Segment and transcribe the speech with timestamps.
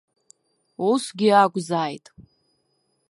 [0.89, 2.05] Усгьы акәзааит.